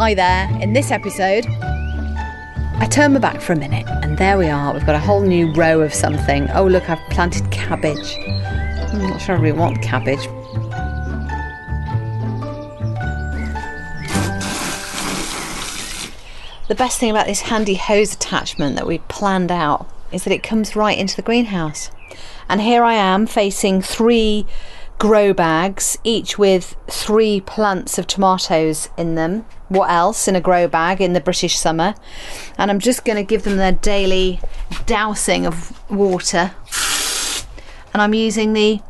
[0.00, 0.48] Hi there.
[0.62, 4.72] In this episode, I turn my back for a minute and there we are.
[4.72, 6.50] We've got a whole new row of something.
[6.52, 8.16] Oh, look, I've planted cabbage.
[8.16, 10.22] I'm not sure I really want cabbage.
[16.68, 20.42] The best thing about this handy hose attachment that we planned out is that it
[20.42, 21.90] comes right into the greenhouse.
[22.48, 24.46] And here I am facing three
[25.00, 29.46] grow bags, each with three plants of tomatoes in them.
[29.68, 31.94] What else in a grow bag in the British summer?
[32.58, 34.40] And I'm just going to give them their daily
[34.84, 36.52] dousing of water.
[37.94, 38.80] And I'm using the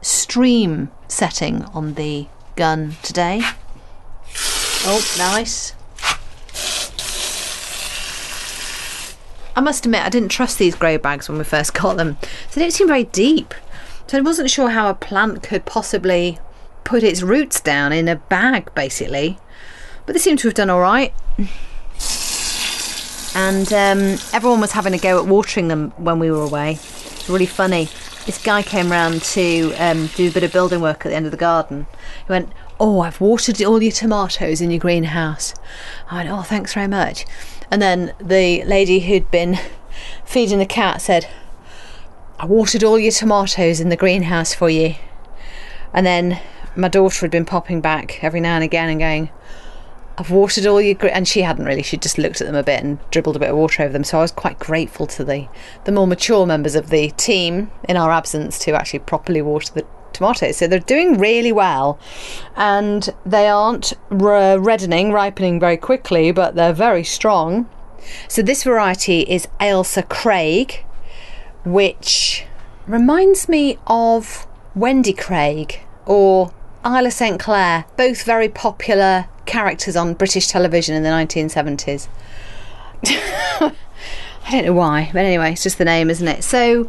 [0.00, 3.40] stream setting on the gun today.
[4.84, 5.74] Oh, nice.
[9.56, 12.16] I must admit, I didn't trust these grow bags when we first got them.
[12.54, 13.54] They don't seem very deep.
[14.08, 16.38] So I wasn't sure how a plant could possibly
[16.82, 19.38] put its roots down in a bag, basically.
[20.06, 21.12] But they seem to have done all right.
[23.34, 26.72] And um, everyone was having a go at watering them when we were away.
[26.72, 27.90] It's really funny.
[28.24, 31.26] This guy came round to um, do a bit of building work at the end
[31.26, 31.86] of the garden.
[32.26, 32.50] He went,
[32.80, 35.52] Oh, I've watered all your tomatoes in your greenhouse.
[36.10, 37.26] I went, Oh, thanks very much.
[37.70, 39.58] And then the lady who'd been
[40.24, 41.28] feeding the cat said,
[42.40, 44.94] I watered all your tomatoes in the greenhouse for you.
[45.92, 46.40] And then
[46.76, 49.30] my daughter had been popping back every now and again and going,
[50.16, 51.82] I've watered all your, and she hadn't really.
[51.82, 54.04] She just looked at them a bit and dribbled a bit of water over them.
[54.04, 55.48] So I was quite grateful to the
[55.84, 59.86] the more mature members of the team in our absence to actually properly water the
[60.12, 60.56] tomatoes.
[60.56, 62.00] So they're doing really well,
[62.56, 67.68] and they aren't reddening, ripening very quickly, but they're very strong.
[68.26, 70.84] So this variety is Ailsa Craig,
[71.72, 72.46] which
[72.86, 76.52] reminds me of Wendy Craig or
[76.84, 82.08] Isla St Clair, both very popular characters on British television in the 1970s.
[83.04, 86.42] I don't know why, but anyway, it's just the name, isn't it?
[86.42, 86.88] So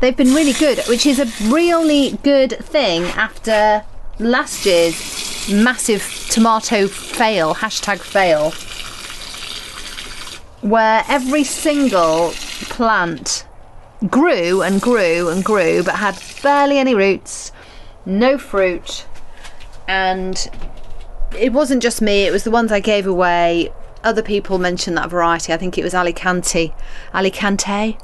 [0.00, 3.84] they've been really good, which is a really good thing after
[4.18, 8.50] last year's massive tomato fail, hashtag fail,
[10.68, 12.32] where every single
[12.70, 13.46] plant
[14.08, 17.52] grew and grew and grew, but had barely any roots,
[18.04, 19.06] no fruit,
[19.88, 20.48] and
[21.38, 23.72] it wasn't just me, it was the ones I gave away.
[24.04, 25.52] Other people mentioned that variety.
[25.52, 26.72] I think it was Alicante,
[27.12, 27.98] Alicante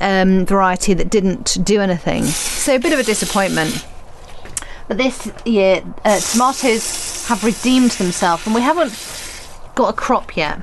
[0.00, 2.24] um, variety that didn't do anything.
[2.24, 3.86] So a bit of a disappointment.
[4.88, 8.92] But this year, uh, tomatoes have redeemed themselves, and we haven't
[9.74, 10.60] got a crop yet.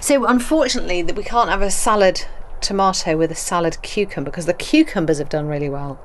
[0.00, 2.24] So unfortunately, that we can't have a salad
[2.60, 6.00] tomato with a salad cucumber because the cucumbers have done really well.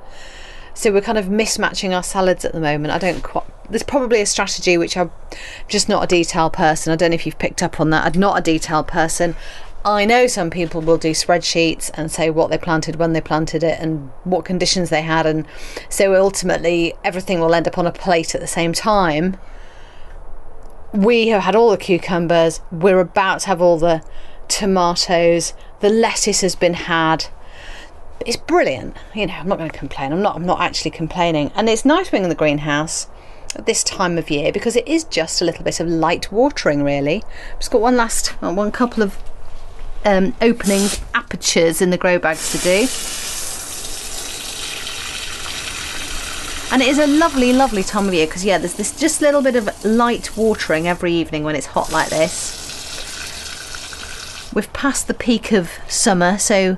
[0.74, 2.94] So we're kind of mismatching our salads at the moment.
[2.94, 3.46] I don't quite.
[3.69, 5.12] There's probably a strategy which I'm
[5.68, 6.91] just not a detail person.
[6.91, 8.06] I don't know if you've picked up on that.
[8.06, 9.36] I'm not a detail person.
[9.86, 13.64] I know some people will do spreadsheets and say what they planted, when they planted
[13.64, 15.46] it, and what conditions they had, and
[15.90, 19.35] so ultimately everything will end up on a plate at the same time.
[20.94, 22.62] We have had all the cucumbers.
[22.72, 24.03] We're about to have all the
[24.47, 25.53] tomatoes.
[25.79, 27.25] The lettuce has been had
[28.25, 28.95] it's brilliant.
[29.13, 30.11] You know, I'm not going to complain.
[30.11, 30.35] I'm not.
[30.35, 31.51] I'm not actually complaining.
[31.55, 33.07] And it's nice being in the greenhouse
[33.55, 36.83] at this time of year because it is just a little bit of light watering.
[36.83, 37.23] Really,
[37.57, 39.17] just got one last, one couple of
[40.05, 42.87] um, openings, apertures in the grow bags to do.
[46.71, 49.43] And it is a lovely, lovely time of year because yeah, there's this just little
[49.43, 52.62] bit of light watering every evening when it's hot like this.
[54.53, 56.78] We've passed the peak of summer, so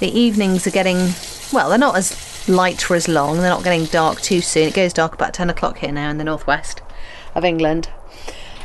[0.00, 1.10] the evenings are getting,
[1.52, 3.38] well, they're not as light for as long.
[3.38, 4.68] They're not getting dark too soon.
[4.68, 6.82] It goes dark about 10 o'clock here now in the northwest
[7.34, 7.88] of England.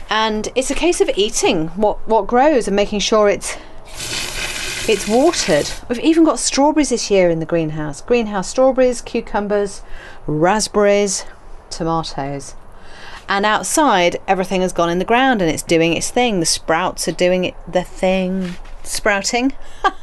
[0.10, 3.58] And it's a case of eating what, what grows and making sure it's
[4.90, 5.70] it's watered.
[5.90, 8.00] We've even got strawberries this year in the greenhouse.
[8.00, 9.82] Greenhouse strawberries, cucumbers,
[10.26, 11.26] raspberries,
[11.70, 12.56] tomatoes.
[13.30, 16.40] And outside, everything has gone in the ground and it's doing its thing.
[16.40, 18.56] The sprouts are doing it the thing.
[18.84, 19.54] Sprouting.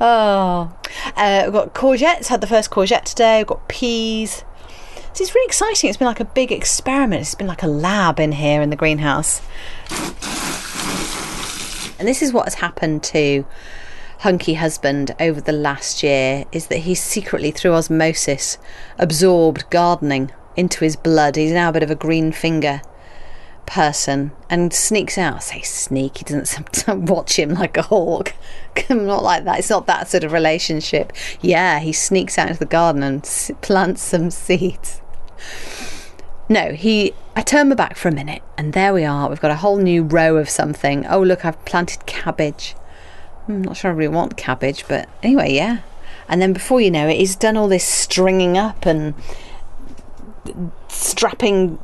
[0.00, 0.72] Oh,
[1.16, 2.28] uh, we've got courgettes.
[2.28, 3.38] Had the first courgette today.
[3.38, 4.44] We've got peas.
[5.12, 5.90] So it's really exciting.
[5.90, 7.22] It's been like a big experiment.
[7.22, 9.42] It's been like a lab in here in the greenhouse.
[11.98, 13.44] And this is what has happened to
[14.20, 18.58] Hunky Husband over the last year is that he's secretly, through osmosis,
[18.98, 21.36] absorbed gardening into his blood.
[21.36, 22.82] He's now a bit of a green finger
[23.64, 25.36] person and sneaks out.
[25.36, 26.18] I say sneak.
[26.18, 28.34] He doesn't watch him like a hawk.
[28.90, 29.60] not like that.
[29.60, 31.12] It's not that sort of relationship.
[31.40, 33.22] Yeah, he sneaks out into the garden and
[33.60, 35.00] plants some seeds.
[36.48, 37.14] no, he.
[37.36, 39.28] I turn my back for a minute, and there we are.
[39.28, 41.06] We've got a whole new row of something.
[41.06, 42.74] Oh, look, I've planted cabbage.
[43.46, 45.82] I'm not sure I really want cabbage, but anyway, yeah.
[46.28, 49.14] And then before you know it, he's done all this stringing up and
[50.88, 51.78] strapping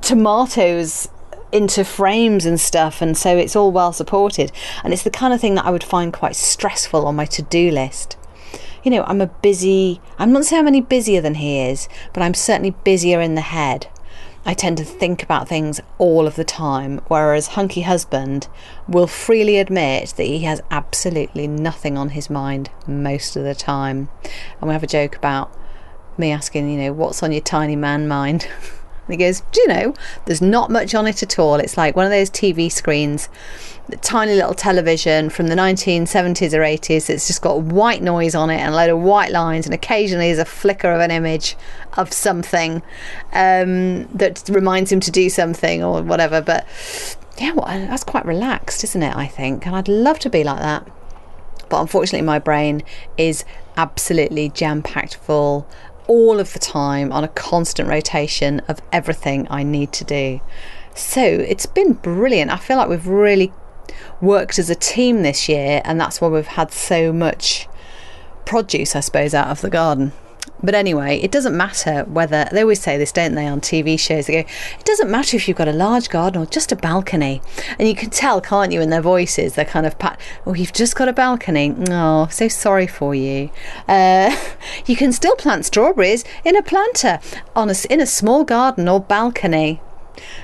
[0.00, 1.08] tomatoes
[1.52, 4.52] into frames and stuff and so it's all well supported.
[4.84, 7.70] And it's the kind of thing that I would find quite stressful on my to-do
[7.70, 8.16] list.
[8.82, 12.22] You know I'm a busy I'm not saying I'm any busier than he is but
[12.22, 13.88] I'm certainly busier in the head.
[14.48, 18.46] I tend to think about things all of the time, whereas Hunky Husband
[18.86, 24.08] will freely admit that he has absolutely nothing on his mind most of the time.
[24.60, 25.52] And we have a joke about
[26.18, 28.48] me asking, you know, what's on your tiny man mind?
[29.06, 31.56] And he goes, Do you know, there's not much on it at all.
[31.56, 33.28] It's like one of those TV screens,
[33.88, 37.08] the tiny little television from the 1970s or 80s.
[37.08, 40.26] It's just got white noise on it and a load of white lines, and occasionally
[40.26, 41.56] there's a flicker of an image
[41.96, 42.82] of something
[43.32, 46.40] um, that reminds him to do something or whatever.
[46.40, 46.66] But
[47.38, 49.16] yeah, well, that's quite relaxed, isn't it?
[49.16, 49.66] I think.
[49.66, 50.90] And I'd love to be like that.
[51.68, 52.82] But unfortunately, my brain
[53.16, 53.44] is
[53.76, 55.68] absolutely jam packed full
[56.06, 60.40] all of the time on a constant rotation of everything I need to do.
[60.94, 62.50] So it's been brilliant.
[62.50, 63.52] I feel like we've really
[64.20, 67.68] worked as a team this year, and that's why we've had so much
[68.44, 70.12] produce, I suppose, out of the garden.
[70.62, 74.26] But anyway, it doesn't matter whether they always say this, don't they, on TV shows?
[74.26, 77.42] They go, it doesn't matter if you've got a large garden or just a balcony.
[77.78, 79.54] And you can tell, can't you, in their voices?
[79.54, 81.74] They're kind of pat, oh, you've just got a balcony.
[81.90, 83.50] Oh, so sorry for you.
[83.86, 84.34] Uh,
[84.86, 87.20] you can still plant strawberries in a planter
[87.54, 89.80] on a, in a small garden or balcony.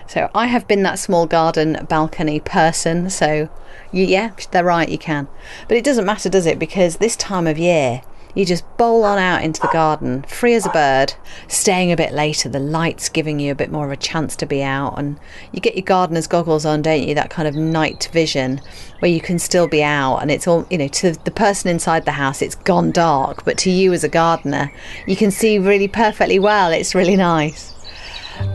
[0.07, 3.09] So I have been that small garden balcony person.
[3.09, 3.49] So
[3.93, 5.29] yeah, they're right, you can.
[5.69, 6.59] But it doesn't matter, does it?
[6.59, 8.03] Because this time of year,
[8.35, 11.15] you just bowl on out into the garden, free as a bird,
[11.49, 14.47] staying a bit later, the light's giving you a bit more of a chance to
[14.47, 14.99] be out.
[14.99, 15.19] And
[15.53, 17.15] you get your gardener's goggles on, don't you?
[17.15, 18.61] That kind of night vision
[19.01, 20.19] where you can still be out.
[20.19, 23.45] And it's all, you know, to the person inside the house, it's gone dark.
[23.45, 24.73] But to you as a gardener,
[25.07, 26.73] you can see really perfectly well.
[26.73, 27.75] It's really nice.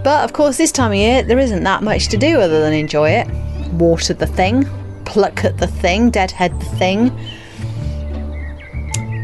[0.04, 2.74] But of course, this time of year, there isn't that much to do other than
[2.74, 3.28] enjoy it.
[3.74, 4.68] Water the thing,
[5.06, 7.16] pluck at the thing, deadhead the thing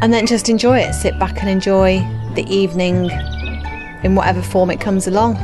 [0.04, 0.94] and then just enjoy it.
[0.94, 2.00] Sit back and enjoy
[2.36, 3.10] the evening
[4.04, 5.38] in whatever form it comes along.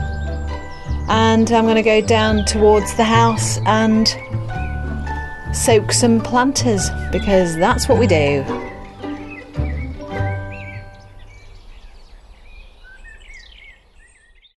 [1.08, 4.06] And I'm going to go down towards the house and
[5.56, 8.44] soak some planters because that's what we do.